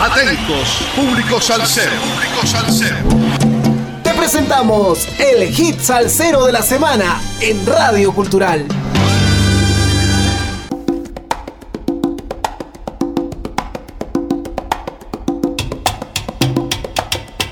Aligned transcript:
Atentos, 0.00 0.78
público 0.94 1.40
salsero. 1.40 1.90
Público 1.90 2.46
salsero. 2.46 2.96
Te 4.04 4.14
presentamos 4.14 5.08
el 5.18 5.48
hit 5.48 5.80
salsero 5.80 6.46
de 6.46 6.52
la 6.52 6.62
semana 6.62 7.20
en 7.40 7.66
Radio 7.66 8.12
Cultural. 8.12 8.64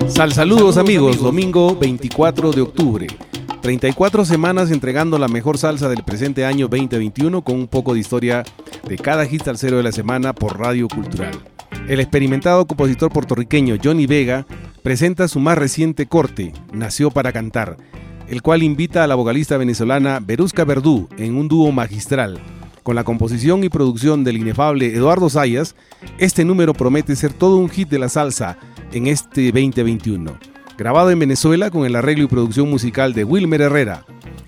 Sal 0.07 0.33
saludos 0.33 0.77
amigos, 0.77 1.19
domingo 1.19 1.75
24 1.75 2.53
de 2.53 2.61
octubre. 2.61 3.07
34 3.61 4.25
semanas 4.25 4.71
entregando 4.71 5.19
la 5.19 5.27
mejor 5.27 5.59
salsa 5.59 5.89
del 5.89 6.05
presente 6.05 6.45
año 6.45 6.69
2021 6.69 7.43
con 7.43 7.57
un 7.57 7.67
poco 7.67 7.95
de 7.95 7.99
historia 7.99 8.45
de 8.85 8.97
cada 8.99 9.27
hit 9.27 9.43
salsero 9.43 9.79
de 9.79 9.83
la 9.83 9.91
semana 9.91 10.33
por 10.33 10.61
Radio 10.61 10.87
Cultural. 10.87 11.56
El 11.89 12.01
experimentado 12.01 12.67
compositor 12.67 13.13
puertorriqueño 13.13 13.77
Johnny 13.83 14.07
Vega 14.07 14.45
presenta 14.83 15.29
su 15.29 15.39
más 15.39 15.57
reciente 15.57 16.07
corte, 16.07 16.53
Nació 16.73 17.13
para 17.13 17.33
cantar, 17.33 17.77
el 18.27 18.43
cual 18.43 18.65
invita 18.65 19.05
a 19.05 19.07
la 19.07 19.15
vocalista 19.15 19.57
venezolana 19.57 20.19
Berusca 20.19 20.65
Verdú 20.65 21.09
en 21.17 21.37
un 21.37 21.47
dúo 21.47 21.71
magistral. 21.71 22.41
Con 22.83 22.97
la 22.97 23.05
composición 23.05 23.63
y 23.63 23.69
producción 23.69 24.25
del 24.25 24.37
inefable 24.37 24.97
Eduardo 24.97 25.31
Sayas, 25.31 25.77
este 26.19 26.45
número 26.45 26.75
promete 26.75 27.15
ser 27.15 27.33
todo 27.33 27.57
un 27.57 27.69
hit 27.69 27.89
de 27.89 28.01
la 28.01 28.09
salsa 28.09 28.59
en 28.93 29.07
este 29.07 29.53
2021. 29.53 30.56
Grabado 30.79 31.11
en 31.11 31.19
Venezuela 31.19 31.71
con 31.71 31.87
el 31.87 31.97
arreglo 31.97 32.25
y 32.25 32.29
producción 32.29 32.69
musical 32.69 33.15
de 33.15 33.25
Wilmer 33.25 33.63
Herrera, 33.63 34.05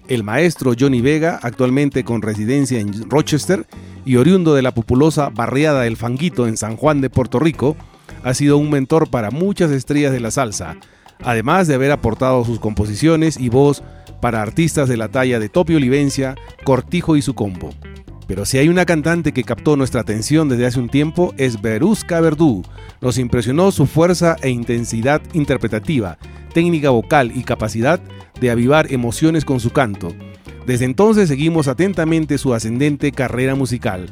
el 0.09 0.25
maestro 0.25 0.75
Johnny 0.79 1.01
Vega, 1.01 1.41
actualmente 1.43 2.05
con 2.05 2.21
residencia 2.21 2.81
en 2.81 3.09
Rochester 3.09 3.67
y 4.05 4.17
oriundo 4.17 4.55
de 4.55 4.61
la 4.61 4.75
populosa 4.75 5.31
barriada 5.31 5.87
El 5.87 5.97
Fanguito 5.97 6.47
en 6.47 6.59
San 6.59 6.77
Juan 6.77 7.01
de 7.01 7.09
Puerto 7.09 7.39
Rico, 7.39 7.77
ha 8.23 8.35
sido 8.35 8.59
un 8.59 8.71
mentor 8.71 9.09
para 9.09 9.31
muchas 9.31 9.71
estrellas 9.71 10.13
de 10.13 10.21
la 10.21 10.31
salsa, 10.31 10.77
además 11.23 11.67
de 11.67 11.77
haber 11.77 11.93
aportado 11.93 12.45
sus 12.45 12.61
composiciones 12.61 13.39
y 13.39 13.49
voz 13.49 13.83
para 14.21 14.43
artistas 14.43 14.87
de 14.87 14.99
la 14.99 15.09
talla 15.09 15.39
de 15.39 15.49
Topi 15.49 15.77
Olivencia, 15.77 16.35
Cortijo 16.63 17.17
y 17.17 17.23
su 17.23 17.35
combo. 17.35 17.71
Pero 18.29 18.45
si 18.45 18.59
hay 18.59 18.69
una 18.69 18.85
cantante 18.85 19.33
que 19.33 19.43
captó 19.43 19.75
nuestra 19.75 20.03
atención 20.03 20.51
desde 20.51 20.67
hace 20.67 20.79
un 20.79 20.91
tiempo 20.91 21.33
es 21.39 21.63
Berusca 21.63 22.21
Verdú. 22.21 22.63
Nos 23.01 23.17
impresionó 23.17 23.73
su 23.73 23.87
fuerza 23.87 24.37
e 24.43 24.51
intensidad 24.51 25.23
interpretativa, 25.33 26.19
técnica 26.53 26.91
vocal 26.91 27.33
y 27.35 27.43
capacidad 27.43 27.99
de 28.39 28.51
avivar 28.51 28.93
emociones 28.93 29.47
con 29.47 29.61
su 29.61 29.71
canto. 29.71 30.15
Desde 30.67 30.85
entonces 30.85 31.31
seguimos 31.31 31.69
atentamente 31.69 32.37
su 32.37 32.53
ascendente 32.53 33.13
carrera 33.13 33.55
musical. 33.55 34.11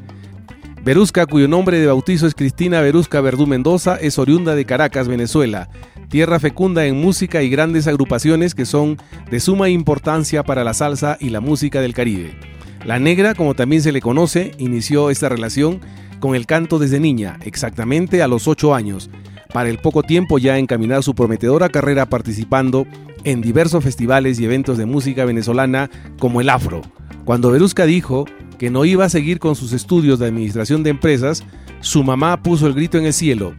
Berusca, 0.82 1.26
cuyo 1.26 1.46
nombre 1.46 1.78
de 1.78 1.86
bautizo 1.86 2.26
es 2.26 2.34
Cristina 2.34 2.80
Berusca 2.80 3.20
Verdú 3.20 3.46
Mendoza, 3.46 3.96
es 3.96 4.18
oriunda 4.18 4.54
de 4.54 4.64
Caracas, 4.64 5.08
Venezuela, 5.08 5.68
tierra 6.08 6.40
fecunda 6.40 6.86
en 6.86 6.98
música 6.98 7.42
y 7.42 7.50
grandes 7.50 7.86
agrupaciones 7.86 8.54
que 8.54 8.64
son 8.64 8.96
de 9.30 9.40
suma 9.40 9.68
importancia 9.68 10.42
para 10.42 10.64
la 10.64 10.72
salsa 10.72 11.18
y 11.20 11.28
la 11.28 11.40
música 11.40 11.82
del 11.82 11.92
Caribe. 11.92 12.55
La 12.86 13.00
negra, 13.00 13.34
como 13.34 13.54
también 13.54 13.82
se 13.82 13.90
le 13.90 14.00
conoce, 14.00 14.52
inició 14.58 15.10
esta 15.10 15.28
relación 15.28 15.80
con 16.20 16.36
el 16.36 16.46
canto 16.46 16.78
desde 16.78 17.00
niña, 17.00 17.36
exactamente 17.44 18.22
a 18.22 18.28
los 18.28 18.46
8 18.46 18.76
años, 18.76 19.10
para 19.52 19.68
el 19.68 19.78
poco 19.78 20.04
tiempo 20.04 20.38
ya 20.38 20.56
encaminar 20.56 21.02
su 21.02 21.12
prometedora 21.12 21.68
carrera 21.68 22.06
participando 22.06 22.86
en 23.24 23.40
diversos 23.42 23.82
festivales 23.82 24.38
y 24.38 24.44
eventos 24.44 24.78
de 24.78 24.86
música 24.86 25.24
venezolana 25.24 25.90
como 26.20 26.40
el 26.40 26.48
Afro. 26.48 26.80
Cuando 27.24 27.50
Berusca 27.50 27.86
dijo 27.86 28.24
que 28.56 28.70
no 28.70 28.84
iba 28.84 29.04
a 29.04 29.10
seguir 29.10 29.40
con 29.40 29.56
sus 29.56 29.72
estudios 29.72 30.20
de 30.20 30.26
administración 30.26 30.84
de 30.84 30.90
empresas, 30.90 31.42
su 31.80 32.04
mamá 32.04 32.40
puso 32.40 32.68
el 32.68 32.74
grito 32.74 32.98
en 32.98 33.06
el 33.06 33.12
cielo. 33.12 33.52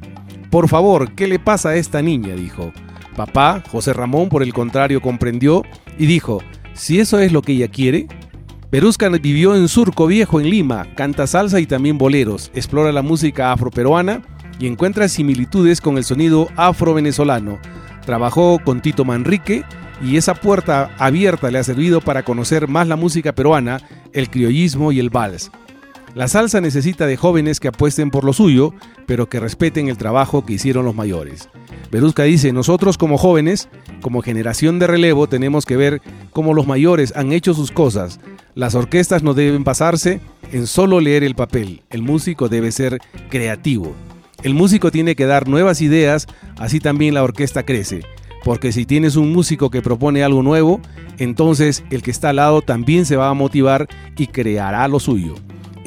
Por 0.50 0.70
favor, 0.70 1.12
¿qué 1.16 1.28
le 1.28 1.38
pasa 1.38 1.70
a 1.70 1.76
esta 1.76 2.02
niña? 2.02 2.34
dijo. 2.34 2.72
Papá, 3.18 3.62
José 3.70 3.92
Ramón, 3.92 4.30
por 4.30 4.42
el 4.42 4.54
contrario, 4.54 5.02
comprendió 5.02 5.64
y 6.00 6.06
dijo, 6.06 6.42
si 6.74 7.02
eso 7.02 7.20
es 7.20 7.34
lo 7.34 7.42
que 7.42 7.52
ella 7.52 7.68
quiere, 7.68 8.08
Berusca 8.70 9.08
vivió 9.08 9.56
en 9.56 9.70
Surco 9.70 10.08
Viejo, 10.08 10.42
en 10.42 10.50
Lima, 10.50 10.88
canta 10.96 11.26
salsa 11.26 11.62
y 11.62 11.66
también 11.66 11.98
boleros, 11.98 12.52
explora 12.54 12.92
la 12.92 13.02
música 13.02 13.54
afroperuana 13.54 14.22
y 14.60 14.68
encuentra 14.68 15.08
similitudes 15.08 15.80
con 15.80 15.98
el 15.98 16.04
sonido 16.04 16.50
afro-venezolano. 16.58 17.60
Trabajó 18.06 18.60
con 18.62 18.82
Tito 18.82 19.06
Manrique 19.06 19.64
y 20.02 20.18
esa 20.18 20.36
puerta 20.36 20.92
abierta 20.98 21.50
le 21.50 21.60
ha 21.60 21.64
servido 21.64 22.02
para 22.02 22.24
conocer 22.24 22.68
más 22.68 22.90
la 22.90 22.98
música 22.98 23.32
peruana, 23.32 23.80
el 24.12 24.30
criollismo 24.30 24.92
y 24.92 25.00
el 25.00 25.10
vals. 25.10 25.50
La 26.16 26.28
salsa 26.28 26.62
necesita 26.62 27.06
de 27.06 27.18
jóvenes 27.18 27.60
que 27.60 27.68
apuesten 27.68 28.10
por 28.10 28.24
lo 28.24 28.34
suyo, 28.34 28.74
pero 29.06 29.30
que 29.30 29.40
respeten 29.40 29.88
el 29.88 29.98
trabajo 29.98 30.46
que 30.46 30.54
hicieron 30.54 30.86
los 30.86 30.96
mayores. 30.96 31.50
Berusca 31.92 32.24
dice, 32.24 32.52
nosotros 32.54 32.98
como 32.98 33.18
jóvenes, 33.18 33.70
como 34.02 34.22
generación 34.22 34.80
de 34.80 34.88
relevo, 34.88 35.28
tenemos 35.28 35.66
que 35.66 35.78
ver 35.78 36.02
cómo 36.32 36.54
los 36.54 36.66
mayores 36.66 37.14
han 37.16 37.32
hecho 37.32 37.54
sus 37.54 37.72
cosas, 37.72 38.20
las 38.56 38.74
orquestas 38.74 39.22
no 39.22 39.36
deben 39.36 39.64
basarse 39.64 40.20
en 40.52 40.66
solo 40.66 41.00
leer 41.00 41.24
el 41.24 41.36
papel, 41.36 41.84
el 41.92 42.02
músico 42.02 42.50
debe 42.50 42.72
ser 42.72 43.00
creativo. 43.30 43.94
El 44.42 44.54
músico 44.54 44.92
tiene 44.92 45.16
que 45.16 45.26
dar 45.26 45.48
nuevas 45.48 45.82
ideas, 45.82 46.28
así 46.58 46.80
también 46.80 47.14
la 47.14 47.24
orquesta 47.24 47.64
crece. 47.64 48.02
Porque 48.44 48.72
si 48.72 48.86
tienes 48.86 49.16
un 49.16 49.32
músico 49.32 49.70
que 49.70 49.82
propone 49.82 50.24
algo 50.24 50.42
nuevo, 50.42 50.80
entonces 51.18 51.84
el 51.90 52.02
que 52.02 52.12
está 52.12 52.30
al 52.30 52.38
lado 52.38 52.62
también 52.62 53.06
se 53.06 53.16
va 53.16 53.30
a 53.30 53.34
motivar 53.34 53.88
y 54.16 54.28
creará 54.28 54.88
lo 54.88 55.00
suyo. 55.00 55.36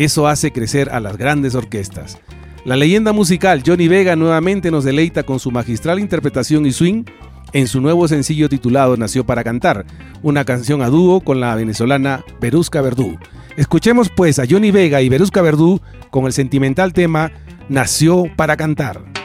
Eso 0.01 0.27
hace 0.27 0.51
crecer 0.51 0.89
a 0.89 0.99
las 0.99 1.19
grandes 1.19 1.55
orquestas. 1.55 2.17
La 2.65 2.75
leyenda 2.75 3.13
musical 3.13 3.63
Johnny 3.67 3.87
Vega 3.87 4.17
nuevamente 4.17 4.71
nos 4.71 4.83
deleita 4.83 5.25
con 5.25 5.39
su 5.39 5.51
magistral 5.51 6.01
interpretación 6.01 6.65
y 6.65 6.73
swing 6.73 7.05
en 7.53 7.69
su 7.69 7.83
nuevo 7.83 8.09
sencillo 8.09 8.49
titulado 8.49 8.97
Nació 8.97 9.27
para 9.27 9.45
cantar, 9.45 9.85
una 10.23 10.47
canción 10.47 10.81
a 10.81 10.89
dúo 10.89 11.21
con 11.21 11.39
la 11.39 11.55
venezolana 11.55 12.25
Berusca 12.41 12.81
Verdú. 12.81 13.19
Escuchemos 13.59 14.09
pues 14.09 14.39
a 14.39 14.45
Johnny 14.49 14.71
Vega 14.71 15.03
y 15.03 15.11
Berusca 15.11 15.43
Verdú 15.43 15.83
con 16.09 16.25
el 16.25 16.33
sentimental 16.33 16.95
tema 16.95 17.31
Nació 17.69 18.25
para 18.37 18.57
cantar. 18.57 19.20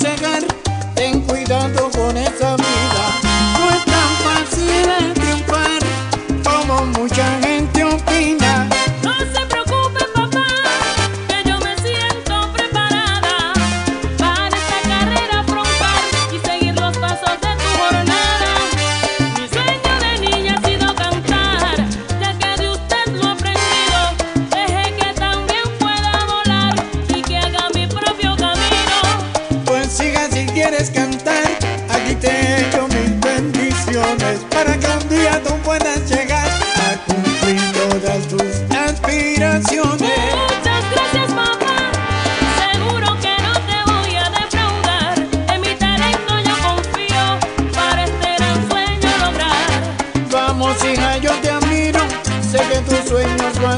Second. 0.00 0.59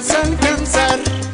Nuestras 0.03 0.31
voces 0.41 1.32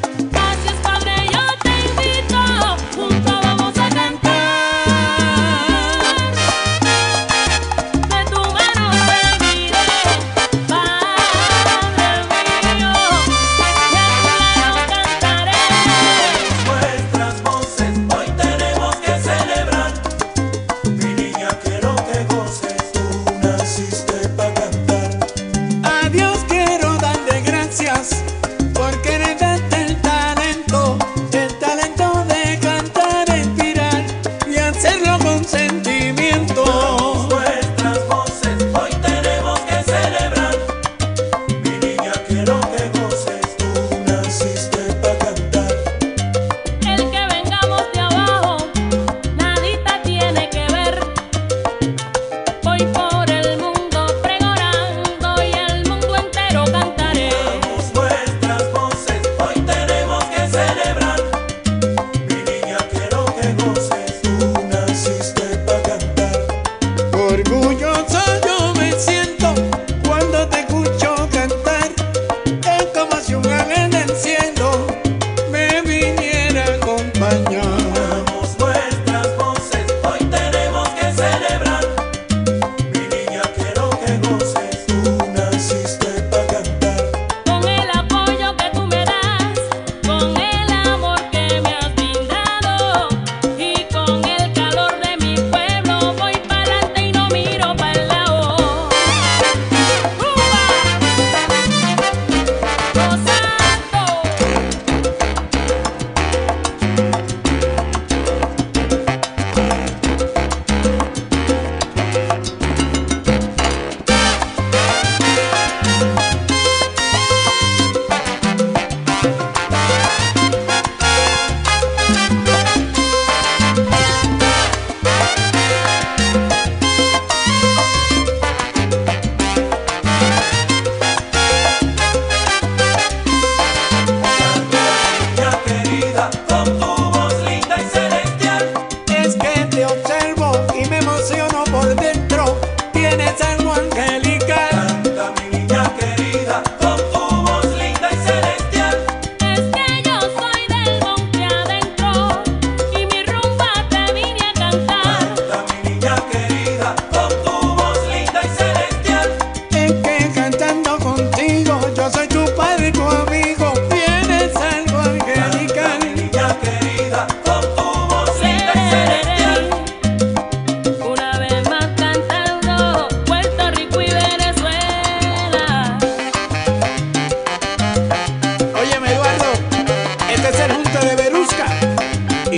sueño. 77.29 77.58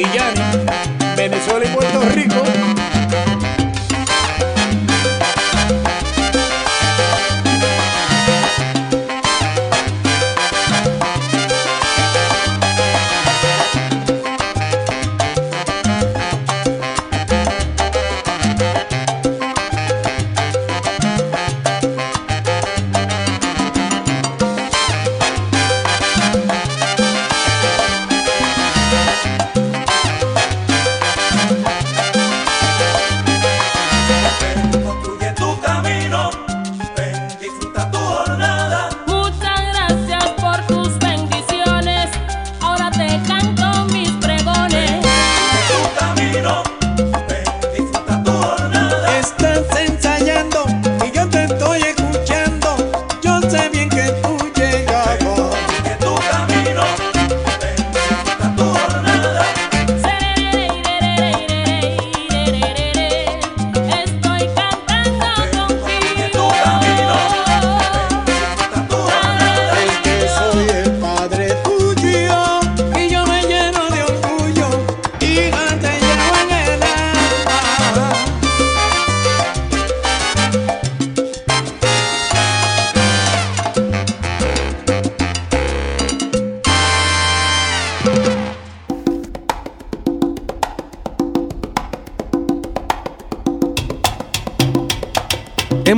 Yeah. 0.03 0.80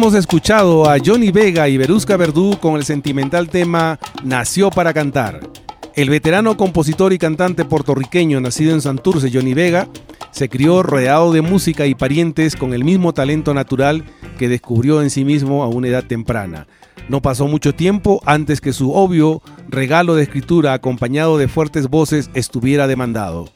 Hemos 0.02 0.14
escuchado 0.14 0.90
a 0.90 0.97
Johnny 0.99 1.30
Vega 1.30 1.68
y 1.68 1.76
Berusca 1.76 2.16
Verdú 2.16 2.59
con 2.59 2.75
el 2.75 2.85
sentimental 2.85 3.49
tema 3.49 4.00
Nació 4.25 4.68
para 4.68 4.92
cantar. 4.92 5.38
El 5.94 6.11
veterano 6.11 6.56
compositor 6.56 7.12
y 7.12 7.18
cantante 7.18 7.64
puertorriqueño 7.64 8.40
nacido 8.40 8.75
en 8.75 8.80
Santurce, 8.80 9.30
Johnny 9.32 9.54
Vega, 9.54 9.87
se 10.32 10.49
crió 10.49 10.82
rodeado 10.82 11.32
de 11.32 11.40
música 11.40 11.87
y 11.87 11.94
parientes 11.94 12.56
con 12.56 12.75
el 12.75 12.82
mismo 12.82 13.14
talento 13.14 13.54
natural 13.54 14.04
que 14.40 14.49
descubrió 14.49 15.02
en 15.02 15.11
sí 15.11 15.25
mismo 15.25 15.62
a 15.62 15.68
una 15.68 15.87
edad 15.87 16.02
temprana. 16.02 16.66
No 17.09 17.23
pasó 17.23 17.47
mucho 17.47 17.73
tiempo 17.73 18.21
antes 18.26 18.61
que 18.61 18.73
su 18.73 18.92
obvio 18.92 19.40
regalo 19.68 20.16
de 20.16 20.25
escritura 20.25 20.73
acompañado 20.73 21.38
de 21.38 21.47
fuertes 21.47 21.88
voces 21.88 22.28
estuviera 22.35 22.88
demandado. 22.88 23.52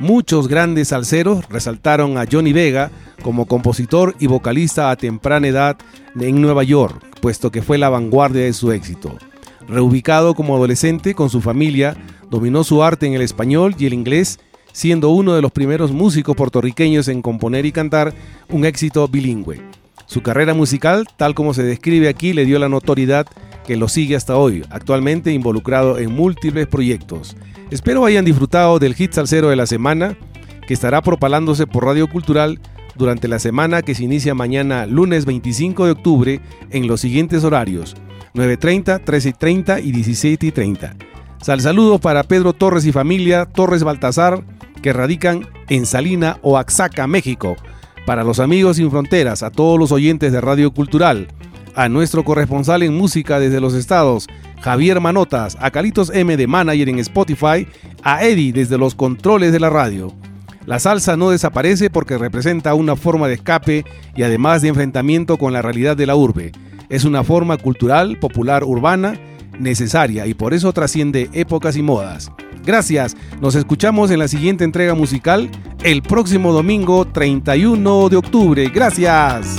Muchos 0.00 0.48
grandes 0.48 0.88
salseros 0.88 1.48
resaltaron 1.48 2.18
a 2.18 2.24
Johnny 2.30 2.52
Vega 2.52 2.90
como 3.22 3.46
compositor 3.46 4.16
y 4.18 4.26
vocalista 4.26 4.90
a 4.90 4.96
temprana 4.96 5.46
edad 5.46 5.76
en 6.18 6.40
Nueva 6.40 6.64
York, 6.64 7.00
puesto 7.20 7.50
que 7.50 7.62
fue 7.62 7.78
la 7.78 7.90
vanguardia 7.90 8.42
de 8.42 8.52
su 8.52 8.72
éxito. 8.72 9.16
Reubicado 9.68 10.34
como 10.34 10.56
adolescente 10.56 11.14
con 11.14 11.30
su 11.30 11.40
familia, 11.40 11.96
dominó 12.28 12.64
su 12.64 12.82
arte 12.82 13.06
en 13.06 13.14
el 13.14 13.22
español 13.22 13.76
y 13.78 13.86
el 13.86 13.94
inglés, 13.94 14.40
siendo 14.72 15.10
uno 15.10 15.34
de 15.34 15.42
los 15.42 15.52
primeros 15.52 15.92
músicos 15.92 16.34
puertorriqueños 16.34 17.06
en 17.06 17.22
componer 17.22 17.64
y 17.64 17.72
cantar 17.72 18.12
un 18.50 18.64
éxito 18.64 19.06
bilingüe. 19.06 19.62
Su 20.06 20.22
carrera 20.22 20.54
musical, 20.54 21.06
tal 21.16 21.34
como 21.34 21.54
se 21.54 21.62
describe 21.62 22.08
aquí, 22.08 22.32
le 22.32 22.44
dio 22.44 22.58
la 22.58 22.68
notoriedad 22.68 23.26
que 23.66 23.76
lo 23.76 23.88
sigue 23.88 24.16
hasta 24.16 24.36
hoy, 24.36 24.64
actualmente 24.70 25.32
involucrado 25.32 25.98
en 25.98 26.12
múltiples 26.12 26.66
proyectos. 26.66 27.36
Espero 27.70 28.04
hayan 28.04 28.24
disfrutado 28.24 28.78
del 28.78 28.94
hit 28.94 29.12
salsero 29.12 29.48
de 29.48 29.56
la 29.56 29.66
semana, 29.66 30.16
que 30.66 30.74
estará 30.74 31.02
propalándose 31.02 31.66
por 31.66 31.84
Radio 31.84 32.08
Cultural 32.08 32.60
durante 32.96 33.28
la 33.28 33.38
semana 33.38 33.82
que 33.82 33.94
se 33.94 34.04
inicia 34.04 34.34
mañana 34.34 34.86
lunes 34.86 35.24
25 35.24 35.86
de 35.86 35.90
octubre 35.90 36.40
en 36.70 36.86
los 36.86 37.00
siguientes 37.00 37.42
horarios 37.44 37.96
9.30, 38.34 39.04
13.30 39.04 39.84
y 39.84 39.92
17.30. 39.92 40.96
Sal 41.40 41.60
saludos 41.60 42.00
para 42.00 42.24
Pedro 42.24 42.52
Torres 42.52 42.84
y 42.84 42.92
familia 42.92 43.46
Torres 43.46 43.84
Baltasar 43.84 44.44
que 44.82 44.92
radican 44.92 45.48
en 45.68 45.86
Salina 45.86 46.38
o 46.42 46.58
Axaca, 46.58 47.06
México. 47.06 47.56
Para 48.06 48.22
los 48.22 48.38
amigos 48.38 48.76
sin 48.76 48.90
fronteras, 48.90 49.42
a 49.42 49.50
todos 49.50 49.78
los 49.78 49.90
oyentes 49.90 50.30
de 50.30 50.40
Radio 50.40 50.72
Cultural, 50.72 51.28
a 51.74 51.88
nuestro 51.88 52.22
corresponsal 52.22 52.82
en 52.82 52.94
música 52.94 53.40
desde 53.40 53.60
los 53.60 53.72
estados, 53.72 54.28
Javier 54.60 55.00
Manotas, 55.00 55.56
a 55.60 55.70
Calitos 55.70 56.10
M 56.10 56.36
de 56.36 56.46
Manager 56.46 56.88
en 56.90 56.98
Spotify, 56.98 57.66
a 58.02 58.24
Eddie 58.24 58.52
desde 58.52 58.76
los 58.76 58.94
controles 58.94 59.52
de 59.52 59.60
la 59.60 59.70
radio. 59.70 60.12
La 60.66 60.78
salsa 60.78 61.16
no 61.16 61.30
desaparece 61.30 61.88
porque 61.88 62.18
representa 62.18 62.74
una 62.74 62.94
forma 62.94 63.26
de 63.26 63.34
escape 63.34 63.84
y 64.14 64.22
además 64.22 64.62
de 64.62 64.68
enfrentamiento 64.68 65.38
con 65.38 65.52
la 65.52 65.62
realidad 65.62 65.96
de 65.96 66.06
la 66.06 66.16
urbe. 66.16 66.52
Es 66.90 67.04
una 67.04 67.24
forma 67.24 67.56
cultural, 67.56 68.18
popular, 68.18 68.64
urbana, 68.64 69.18
necesaria 69.58 70.26
y 70.26 70.34
por 70.34 70.52
eso 70.52 70.72
trasciende 70.72 71.30
épocas 71.32 71.76
y 71.76 71.82
modas. 71.82 72.30
Gracias, 72.64 73.16
nos 73.40 73.54
escuchamos 73.54 74.10
en 74.10 74.18
la 74.18 74.28
siguiente 74.28 74.64
entrega 74.64 74.94
musical 74.94 75.50
el 75.82 76.02
próximo 76.02 76.52
domingo 76.52 77.06
31 77.06 78.08
de 78.08 78.16
octubre. 78.16 78.70
Gracias. 78.74 79.58